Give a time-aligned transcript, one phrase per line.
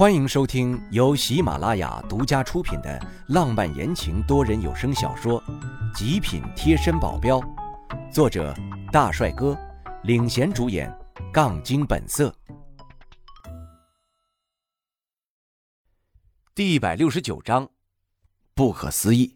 [0.00, 5.42] 欢迎收听由喜马拉雅独家出品的浪漫言情多人有声小说
[5.94, 7.38] 《极品贴身保镖》，
[8.10, 8.56] 作者
[8.90, 9.54] 大帅哥
[10.04, 10.90] 领衔主演，
[11.30, 12.34] 杠精本色。
[16.54, 17.68] 第一百六十九章，
[18.54, 19.34] 不可思议。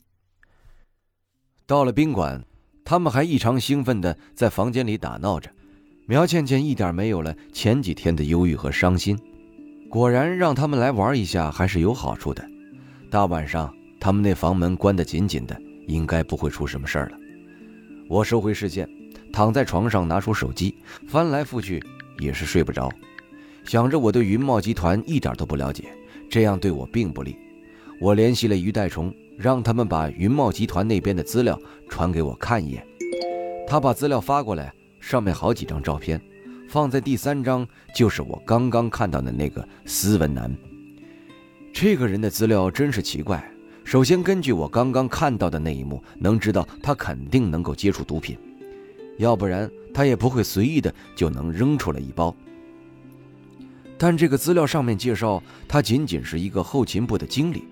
[1.67, 2.43] 到了宾馆，
[2.87, 5.51] 他们还异常兴奋的在房间里打闹着。
[6.07, 9.21] 苗倩倩一点没有了前几天的忧郁和伤心。
[9.95, 12.45] 果然，让他们来玩一下还是有好处的。
[13.09, 17.17] 大晚上，他们那房门关得紧紧的，应该不会出什么事儿了。
[18.09, 18.89] 我收回视线，
[19.33, 20.75] 躺在床上，拿出手机，
[21.07, 21.81] 翻来覆去
[22.19, 22.91] 也是睡不着。
[23.65, 25.85] 想着我对云茂集团一点都不了解，
[26.29, 27.37] 这样对我并不利。
[28.01, 31.57] 我联系了于代虫，让他们把云茂集团那边的资料
[31.89, 32.85] 传给我看一眼。
[33.65, 36.21] 他把资料发过来，上面好几张照片。
[36.75, 37.65] 放在第三张
[37.95, 40.53] 就是我刚刚看到的那个斯文男。
[41.73, 43.49] 这个人的资料真是奇怪。
[43.85, 48.37] 首先，根据我刚刚看到的那一幕，能知道他肯定能够接触毒品，
[49.19, 52.35] 要不然他也不会随意的就能扔出来一包。
[53.97, 57.69] 但这个资料上面介绍，他仅仅是一个后勤部的经理。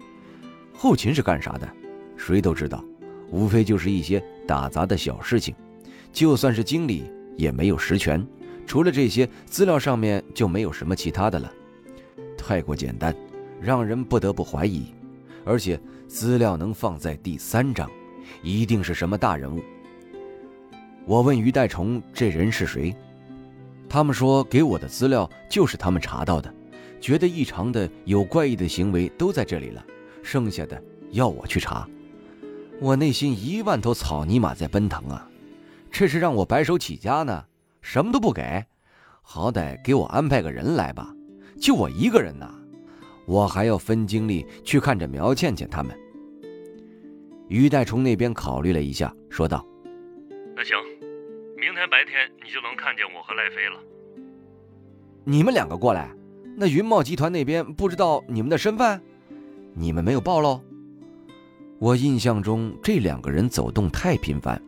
[0.73, 1.69] 后勤是干啥的？
[2.17, 2.85] 谁都知道，
[3.33, 5.53] 无非就是一些打杂的小事情。
[6.13, 8.25] 就算是经理，也没有实权。
[8.67, 11.53] 除了这些资料，上面就没有什么其他的了，
[12.39, 13.15] 太过简单，
[13.61, 14.87] 让人不得不怀疑。
[15.45, 17.91] 而且资料能放在第三章，
[18.43, 19.61] 一定是什么大人物。
[21.05, 22.95] 我问于代虫这人是谁，
[23.89, 26.55] 他们说给我的资料就是他们查到的，
[27.01, 29.85] 觉得异常的、有怪异的行为都在这里了，
[30.23, 31.89] 剩下的要我去查。
[32.81, 35.29] 我内心一万头草泥马在奔腾啊，
[35.91, 37.45] 这是让我白手起家呢？
[37.83, 38.65] 什么都不给，
[39.21, 41.13] 好歹给我安排个人来吧。
[41.61, 42.51] 就我一个人呐，
[43.27, 45.95] 我还要分精力去看着苗倩倩他们。
[47.49, 49.67] 于代虫那边考虑了一下，说道
[50.57, 50.75] ：“那行，
[51.57, 53.79] 明天白天你就能看见我和赖飞了。
[55.25, 56.11] 你们两个过来，
[56.57, 58.99] 那云茂集团那边不知道你们的身份，
[59.75, 60.63] 你们没有报喽？
[61.79, 64.61] 我印象中这两个人走动太频繁。”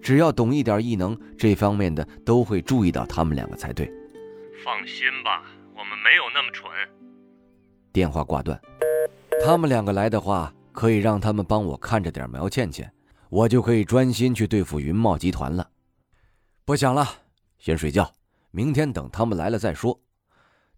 [0.00, 3.90] 只要懂一点异能这方面的，都会注意到他们两个才对。
[4.64, 5.42] 放心吧，
[5.74, 6.70] 我们没有那么蠢。
[7.92, 8.60] 电话挂断。
[9.44, 12.92] 他们两个来的话，可以让他们帮我看着点苗倩倩，
[13.28, 15.68] 我就可以专心去对付云茂集团了。
[16.64, 17.06] 不想了，
[17.58, 18.12] 先睡觉，
[18.50, 19.98] 明天等他们来了再说。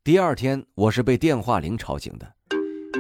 [0.05, 2.35] 第二天，我是被电话铃吵醒的，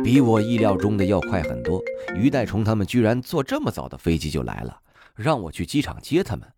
[0.02, 1.80] 比我意料中的要快很多。
[2.14, 4.78] 于代虫他们居然坐这么早的飞机就来了。
[5.14, 6.52] 让我去机场接他们，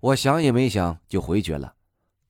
[0.00, 1.74] 我想也没想就回绝了。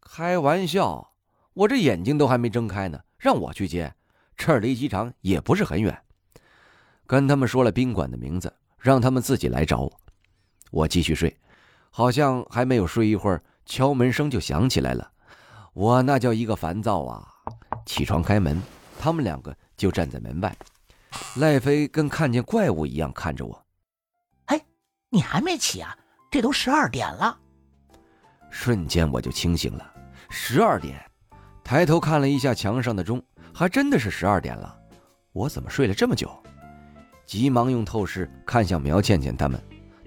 [0.00, 1.12] 开玩笑，
[1.52, 3.94] 我这眼睛都还没睁开呢，让我去接，
[4.36, 6.02] 这儿离机场也不是很远。
[7.06, 10.00] 跟他们说了宾馆的名字，让他们自己来找我。
[10.70, 11.36] 我继续睡，
[11.90, 15.10] 好像还没有睡一会儿，敲门声就响起来了。
[15.72, 17.28] 我那叫一个烦躁啊！
[17.84, 18.62] 起床开门，
[18.98, 20.56] 他们两个就站在门外。
[21.36, 23.65] 赖飞跟看见怪物一样看着我。
[25.10, 25.96] 你还没起啊？
[26.30, 27.38] 这都十二点了。
[28.50, 29.92] 瞬间我就清醒了。
[30.28, 31.00] 十二点，
[31.62, 33.22] 抬头看了一下墙上的钟，
[33.54, 34.76] 还真的是十二点了。
[35.32, 36.30] 我怎么睡了这么久？
[37.24, 39.60] 急忙用透视看向苗倩倩他们，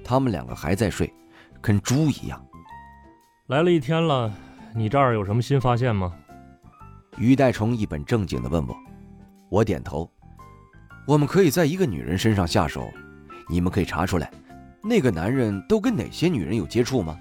[0.04, 1.14] 他们两个还在睡，
[1.62, 2.46] 跟猪一样。
[3.48, 4.32] 来了一天了，
[4.76, 6.14] 你这儿有什么新发现吗？
[7.18, 8.76] 于代虫一本正经的问我。
[9.50, 10.10] 我点头。
[11.08, 12.88] 我们可以在一个女人身上下手，
[13.48, 14.32] 你们可以查出来。
[14.82, 17.18] 那个男人都跟哪些女人有接触吗？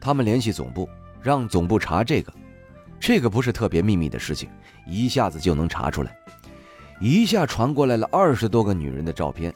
[0.00, 0.88] 他们联系总部，
[1.22, 2.32] 让总部查这个，
[2.98, 4.48] 这个不是特别秘密的事情，
[4.86, 6.16] 一下子就能查出来。
[7.00, 9.54] 一下传过来了二十多个女人的照片，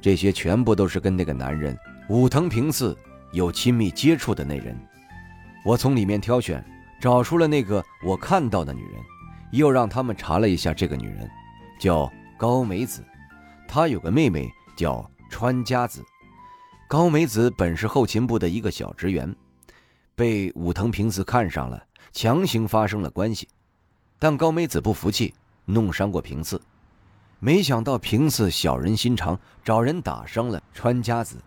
[0.00, 2.96] 这些全部都是跟那个男人武藤平次
[3.32, 4.76] 有亲密接触的那人。
[5.64, 6.64] 我从里面挑选，
[7.00, 9.00] 找出了那个我看到的女人，
[9.52, 11.30] 又让他们查了一下这个女人，
[11.78, 13.04] 叫高美子，
[13.68, 16.02] 她有个妹妹叫川佳子。
[16.92, 19.34] 高美子本是后勤部的一个小职员，
[20.14, 23.48] 被武藤平次看上了，强行发生了关系。
[24.18, 25.32] 但高美子不服气，
[25.64, 26.60] 弄伤过平次。
[27.38, 31.38] 没想到平次小人心肠，找人打伤了川家子，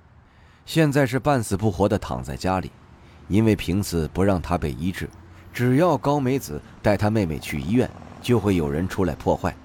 [0.66, 2.72] 现在是半死不活的躺在家里。
[3.28, 5.08] 因为平次不让他被医治，
[5.54, 7.88] 只要高美子带他妹妹去医院，
[8.20, 9.56] 就会有人出来破坏。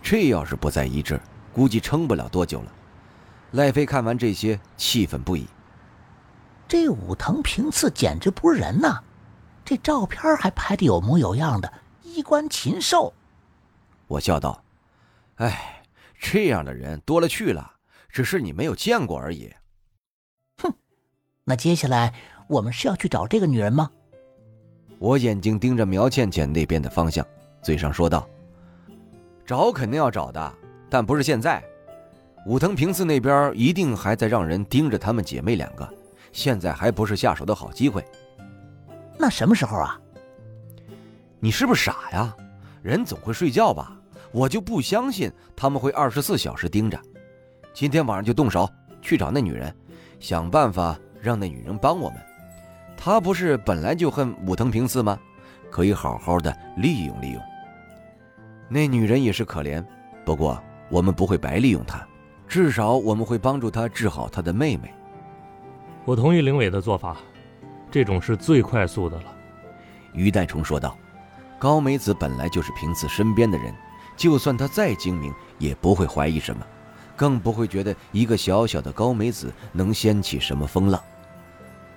[0.00, 1.20] 这要是不再医治，
[1.52, 2.72] 估计撑不了多久了。
[3.56, 5.46] 赖飞看完这些，气愤不已。
[6.68, 9.00] 这武藤平次简直不是人呐！
[9.64, 11.72] 这照片还拍的有模有样的，
[12.02, 13.14] 衣冠禽兽。
[14.08, 14.62] 我笑道
[15.36, 15.82] ：“哎，
[16.20, 17.72] 这样的人多了去了，
[18.10, 19.50] 只是你没有见过而已。”
[20.62, 20.70] 哼，
[21.42, 22.12] 那接下来
[22.48, 23.90] 我们是要去找这个女人吗？
[24.98, 27.26] 我眼睛盯着苗倩倩那边的方向，
[27.62, 28.28] 嘴上说道
[29.46, 30.54] ：“找肯定要找的，
[30.90, 31.64] 但不是现在。
[32.46, 35.88] 武藤平次那边一定还在让人盯着她们姐妹两个，
[36.30, 38.04] 现在还不是下手的好机会。
[39.18, 40.00] 那什么时候啊？
[41.40, 42.32] 你是不是傻呀？
[42.82, 43.98] 人总会睡觉吧？
[44.30, 46.96] 我就不相信他们会二十四小时盯着。
[47.74, 48.70] 今天晚上就动手
[49.02, 49.74] 去找那女人，
[50.20, 52.18] 想办法让那女人帮我们。”
[52.96, 55.18] 他不是本来就恨武藤平次吗？
[55.68, 57.42] 可以好好的利用利用。
[58.68, 59.84] 那女人也是可怜，
[60.24, 62.05] 不过我们不会白利用她，
[62.48, 64.92] 至少我们会帮助他治好他的妹妹。
[66.04, 67.16] 我同意林伟的做法，
[67.90, 69.34] 这种是最快速的了。
[70.12, 70.96] 于代虫说道
[71.58, 73.74] ：“高美子本来就是平次身边的人，
[74.16, 76.64] 就算他再精明，也不会怀疑什么，
[77.16, 81.02] 更不会觉得一个小小的高美子能掀起什么风浪。”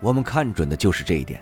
[0.02, 1.42] 我们看准的就是这一点，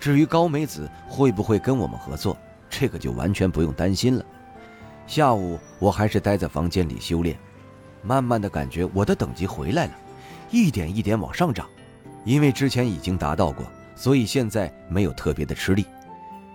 [0.00, 2.36] 至于高美子会不会跟我们合作，
[2.68, 4.24] 这个就完全不用担心了。
[5.06, 7.38] 下午我还是待在房间里修炼，
[8.02, 9.92] 慢慢的感觉我的等级回来了，
[10.50, 11.66] 一点一点往上涨。
[12.24, 13.64] 因为之前已经达到过，
[13.96, 15.86] 所以现在没有特别的吃力。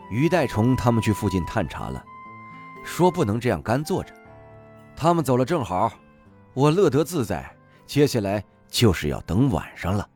[0.09, 2.03] 于代虫他们去附近探查了，
[2.85, 4.13] 说不能这样干坐着。
[4.95, 5.91] 他们走了正好，
[6.53, 7.49] 我乐得自在。
[7.85, 10.09] 接下来就是要等晚上了。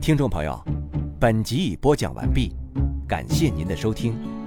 [0.00, 0.64] 听众朋友，
[1.18, 2.54] 本集已播讲完毕，
[3.08, 4.39] 感谢您的收听。